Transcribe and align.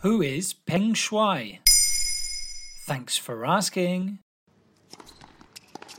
Who 0.00 0.20
is 0.20 0.52
Peng 0.52 0.92
Shuai? 0.92 1.60
Thanks 2.84 3.16
for 3.16 3.46
asking. 3.46 4.18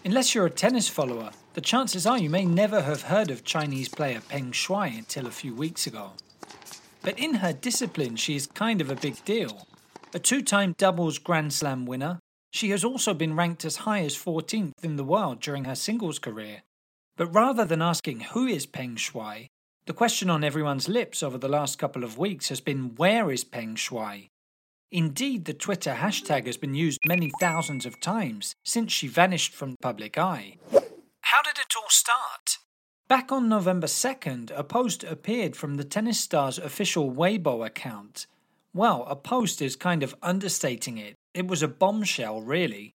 Unless 0.05 0.36
you're 0.36 0.46
a 0.46 0.52
tennis 0.52 0.88
follower, 0.88 1.31
the 1.55 1.62
chances 1.62 2.05
are 2.05 2.20
you 2.20 2.29
may 2.29 2.46
never 2.46 2.81
have 2.83 3.02
heard 3.02 3.31
of 3.31 3.44
Chinese 3.44 3.89
player 3.89 4.21
Peng 4.29 4.52
Shuai 4.52 4.96
until 4.96 5.25
a 5.25 5.32
few 5.32 5.55
weeks 5.55 5.88
ago. 5.88 6.11
But 7.02 7.18
in 7.18 7.36
her 7.36 7.52
discipline, 7.52 8.18
she 8.18 8.36
is 8.36 8.46
kind 8.46 8.82
of 8.82 8.91
a 8.91 8.96
big 8.96 9.25
deal. 9.25 9.68
A 10.14 10.20
two 10.20 10.43
time 10.43 10.75
doubles 10.77 11.18
Grand 11.18 11.52
Slam 11.52 11.88
winner, 11.88 12.20
she 12.52 12.70
has 12.70 12.84
also 12.84 13.16
been 13.16 13.36
ranked 13.36 13.66
as 13.66 13.77
high 13.77 14.02
as 14.02 14.16
14th 14.16 14.73
in 14.84 14.98
the 14.98 15.04
world 15.04 15.39
during 15.39 15.66
her 15.66 15.75
singles 15.75 16.20
career. 16.20 16.61
But 17.18 17.34
rather 17.34 17.66
than 17.66 17.82
asking 17.82 18.20
who 18.20 18.45
is 18.45 18.68
Peng 18.68 18.95
Shuai, 18.95 19.48
the 19.88 19.93
question 19.93 20.29
on 20.29 20.43
everyone's 20.43 20.89
lips 20.89 21.23
over 21.23 21.37
the 21.37 21.47
last 21.47 21.79
couple 21.79 22.04
of 22.04 22.18
weeks 22.18 22.50
has 22.50 22.59
been 22.59 22.93
where 22.95 23.32
is 23.32 23.45
Peng 23.45 23.75
Shuai? 23.75 24.28
Indeed, 24.91 25.45
the 25.45 25.54
Twitter 25.54 25.93
hashtag 25.93 26.45
has 26.45 26.57
been 26.57 26.75
used 26.75 27.00
many 27.07 27.32
thousands 27.39 27.86
of 27.86 28.01
times 28.01 28.54
since 28.65 28.92
she 28.92 29.07
vanished 29.07 29.54
from 29.54 29.78
public 29.81 30.18
eye. 30.18 30.57
How 31.21 31.42
did 31.42 31.57
it 31.57 31.73
all 31.78 31.89
start? 31.89 32.58
Back 33.08 33.31
on 33.31 33.47
November 33.47 33.88
2nd, 33.88 34.52
a 34.53 34.64
post 34.66 35.05
appeared 35.05 35.55
from 35.55 35.75
the 35.75 35.86
tennis 35.86 36.19
star's 36.19 36.58
official 36.58 37.09
Weibo 37.09 37.66
account. 37.66 38.28
Well, 38.73 39.06
a 39.08 39.16
post 39.16 39.61
is 39.61 39.78
kind 39.78 40.03
of 40.03 40.16
understating 40.22 40.97
it. 40.97 41.16
It 41.33 41.47
was 41.47 41.64
a 41.64 41.67
bombshell, 41.69 42.42
really. 42.42 42.92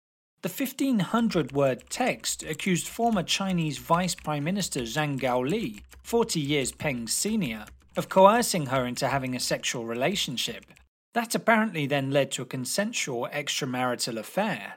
The 0.48 0.64
1500 0.66 1.52
word 1.52 1.84
text 1.90 2.42
accused 2.42 2.88
former 2.88 3.22
Chinese 3.22 3.80
Vice 3.80 4.16
Prime 4.16 4.46
Minister 4.46 4.84
Zhang 4.84 5.20
Gaoli, 5.20 5.82
40 6.04 6.40
years 6.40 6.72
Peng's 6.72 7.12
senior, 7.12 7.66
of 7.98 8.08
coercing 8.08 8.68
her 8.68 8.86
into 8.86 9.10
having 9.10 9.36
a 9.36 9.42
sexual 9.42 9.84
relationship. 9.84 10.64
That 11.14 11.36
apparently 11.36 11.86
then 11.86 12.12
led 12.12 12.32
to 12.32 12.44
a 12.44 12.46
consensual 12.46 13.28
extramarital 13.34 14.18
affair. 14.18 14.76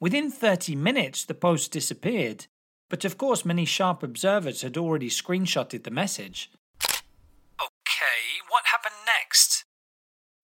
Within 0.00 0.30
30 0.30 0.76
minutes, 0.76 1.26
the 1.26 1.34
post 1.34 1.72
disappeared, 1.72 2.46
but 2.88 3.04
of 3.04 3.18
course, 3.18 3.44
many 3.44 3.66
sharp 3.66 4.02
observers 4.02 4.62
had 4.62 4.78
already 4.78 5.10
screenshotted 5.10 5.84
the 5.84 5.90
message. 5.90 6.50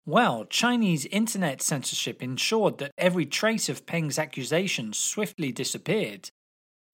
Well, 0.08 0.46
Chinese 0.46 1.04
internet 1.04 1.60
censorship 1.60 2.22
ensured 2.22 2.78
that 2.78 2.92
every 2.96 3.26
trace 3.26 3.68
of 3.68 3.84
Peng's 3.84 4.18
accusations 4.18 4.98
swiftly 4.98 5.52
disappeared. 5.52 6.30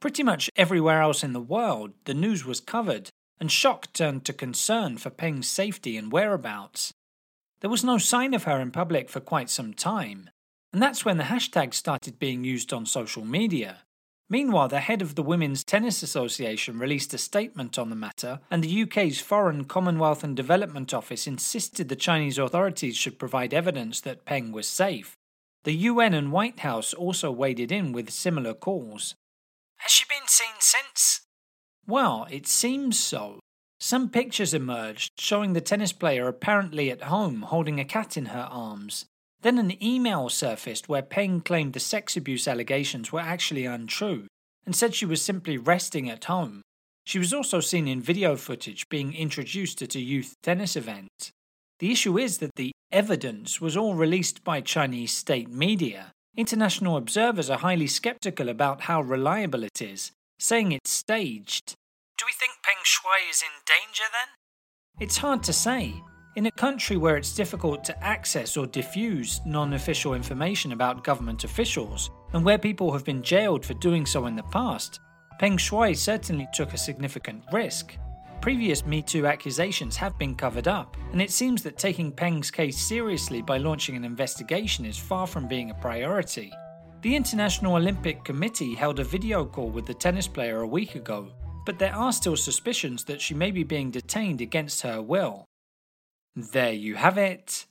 Pretty 0.01 0.25
much 0.25 0.51
everywhere 0.57 1.01
else 1.01 1.23
in 1.23 1.33
the 1.33 1.41
world, 1.41 1.93
the 2.07 2.13
news 2.13 2.45
was 2.45 2.59
covered, 2.59 3.11
and 3.39 3.53
shock 3.53 3.93
turned 3.93 4.25
to 4.25 4.33
concern 4.33 4.99
for 4.99 5.11
Peng's 5.11 5.47
safety 5.47 5.97
and 5.97 6.11
whereabouts. 6.11 6.93
There 7.61 7.71
was 7.71 7.85
no 7.85 7.99
sign 7.99 8.35
of 8.35 8.43
her 8.45 8.61
in 8.61 8.73
public 8.73 9.09
for 9.09 9.21
quite 9.21 9.49
some 9.49 9.75
time, 9.75 10.29
and 10.73 10.83
that's 10.83 11.05
when 11.05 11.17
the 11.17 11.31
hashtag 11.31 11.73
started 11.73 12.19
being 12.19 12.43
used 12.43 12.73
on 12.73 12.85
social 12.85 13.25
media. 13.25 13.83
Meanwhile, 14.29 14.69
the 14.69 14.81
head 14.81 15.03
of 15.03 15.15
the 15.15 15.23
Women's 15.23 15.65
Tennis 15.65 16.03
Association 16.03 16.79
released 16.79 17.13
a 17.13 17.19
statement 17.19 17.79
on 17.79 17.91
the 17.91 17.97
matter, 17.97 18.41
and 18.51 18.65
the 18.65 18.83
UK's 18.83 19.21
Foreign, 19.21 19.65
Commonwealth 19.65 20.25
and 20.25 20.35
Development 20.35 20.95
Office 20.95 21.27
insisted 21.27 21.89
the 21.89 21.97
Chinese 21.97 22.39
authorities 22.39 22.97
should 22.97 23.19
provide 23.19 23.53
evidence 23.53 24.01
that 24.01 24.25
Peng 24.25 24.51
was 24.51 24.67
safe. 24.67 25.17
The 25.65 25.75
UN 25.75 26.15
and 26.15 26.33
White 26.33 26.61
House 26.61 26.95
also 26.95 27.31
waded 27.31 27.71
in 27.71 27.93
with 27.93 28.11
similar 28.11 28.55
calls. 28.55 29.15
Has 29.77 29.93
she 29.93 30.05
been 30.09 30.27
seen 30.27 30.55
since? 30.59 31.23
Well, 31.87 32.27
it 32.31 32.47
seems 32.47 32.99
so. 32.99 33.41
Some 33.79 34.09
pictures 34.09 34.55
emerged 34.55 35.13
showing 35.19 35.53
the 35.53 35.61
tennis 35.61 35.93
player 35.93 36.27
apparently 36.27 36.91
at 36.91 37.03
home 37.03 37.43
holding 37.43 37.79
a 37.79 37.85
cat 37.85 38.17
in 38.17 38.27
her 38.27 38.49
arms. 38.51 39.05
Then 39.45 39.59
an 39.59 39.85
email 39.85 40.31
surfaced 40.31 40.89
where 40.89 41.03
Peng 41.03 41.43
claimed 41.43 41.75
the 41.75 41.81
sex 41.81 42.17
abuse 42.17 42.49
allegations 42.49 43.13
were 43.13 43.21
actually 43.21 43.67
untrue 43.67 44.27
and 44.65 44.75
said 44.75 44.95
she 44.95 45.05
was 45.05 45.21
simply 45.21 45.59
resting 45.59 46.09
at 46.09 46.25
home. 46.25 46.63
She 47.05 47.19
was 47.19 47.35
also 47.35 47.61
seen 47.61 47.87
in 47.87 48.01
video 48.01 48.37
footage 48.37 48.89
being 48.89 49.13
introduced 49.13 49.83
at 49.83 49.97
a 49.97 50.01
youth 50.01 50.35
tennis 50.43 50.77
event. 50.77 51.31
The 51.79 51.93
issue 51.93 52.17
is 52.17 52.39
that 52.39 52.55
the 52.57 52.73
evidence 52.91 53.61
was 53.61 53.77
all 53.77 53.95
released 53.95 54.43
by 54.45 54.63
Chinese 54.63 55.13
state 55.13 55.51
media. 55.51 56.13
International 56.39 56.97
observers 56.97 57.51
are 57.51 57.59
highly 57.59 57.87
skeptical 57.87 58.49
about 58.49 58.81
how 58.83 59.03
reliable 59.03 59.63
it 59.63 59.83
is, 59.83 60.11
saying 60.39 60.73
it's 60.73 60.91
staged. 60.91 61.75
Do 62.17 62.25
we 62.25 62.33
think 62.33 62.53
Peng 62.63 62.83
Shuai 62.83 63.29
is 63.31 63.43
in 63.43 63.61
danger 63.67 64.05
then? 64.11 64.29
It's 65.07 65.19
hard 65.19 65.43
to 65.43 65.53
say. 65.53 66.03
In 66.37 66.47
a 66.47 66.51
country 66.51 66.97
where 66.97 67.17
it's 67.17 67.33
difficult 67.33 67.85
to 67.85 68.05
access 68.05 68.57
or 68.57 68.67
diffuse 68.67 69.41
non 69.47 69.75
official 69.75 70.15
information 70.15 70.73
about 70.73 71.05
government 71.05 71.45
officials, 71.45 72.11
and 72.33 72.45
where 72.45 72.59
people 72.59 72.93
have 72.93 73.05
been 73.05 73.23
jailed 73.23 73.65
for 73.65 73.75
doing 73.75 74.05
so 74.05 74.27
in 74.27 74.35
the 74.35 74.43
past, 74.43 74.99
Peng 75.39 75.57
Shuai 75.57 75.97
certainly 75.97 76.49
took 76.53 76.75
a 76.75 76.79
significant 76.79 77.45
risk. 77.53 77.97
Previous 78.41 78.85
Me 78.85 79.01
Too 79.01 79.29
accusations 79.29 79.95
have 79.95 80.19
been 80.19 80.35
covered 80.35 80.67
up, 80.67 80.97
and 81.13 81.23
it 81.23 81.31
seems 81.31 81.63
that 81.63 81.79
taking 81.79 82.11
Peng's 82.11 82.51
case 82.51 82.81
seriously 82.81 83.41
by 83.41 83.59
launching 83.59 83.95
an 83.95 84.05
investigation 84.05 84.85
is 84.85 84.99
far 84.99 85.29
from 85.29 85.47
being 85.47 85.71
a 85.71 85.75
priority. 85.75 86.53
The 87.03 87.15
International 87.15 87.77
Olympic 87.77 88.25
Committee 88.25 88.75
held 88.75 88.99
a 88.99 89.05
video 89.05 89.45
call 89.45 89.69
with 89.69 89.87
the 89.87 89.95
tennis 89.95 90.27
player 90.27 90.63
a 90.63 90.67
week 90.67 90.97
ago, 90.97 91.29
but 91.65 91.79
there 91.79 91.95
are 91.95 92.13
still 92.13 92.37
suspicions 92.37 93.05
that 93.05 93.21
she 93.21 93.35
may 93.35 93.53
be 93.53 93.63
being 93.63 93.93
detained 93.93 94.41
against 94.41 94.83
her 94.83 95.01
will. 95.01 95.47
There 96.37 96.73
you 96.73 96.97
have 96.97 97.17
it. 97.17 97.65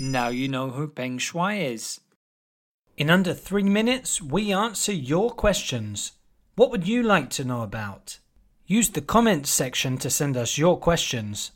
Now 0.00 0.28
you 0.28 0.48
know 0.48 0.70
who 0.70 0.88
Peng 0.88 1.18
Shuai 1.18 1.70
is. 1.70 2.00
In 2.96 3.10
under 3.10 3.34
three 3.34 3.64
minutes, 3.64 4.22
we 4.22 4.54
answer 4.54 4.92
your 4.92 5.30
questions. 5.30 6.12
What 6.56 6.70
would 6.70 6.88
you 6.88 7.02
like 7.02 7.28
to 7.30 7.44
know 7.44 7.60
about? 7.60 8.20
Use 8.66 8.88
the 8.88 9.02
comments 9.02 9.50
section 9.50 9.98
to 9.98 10.08
send 10.08 10.34
us 10.34 10.56
your 10.56 10.78
questions. 10.78 11.50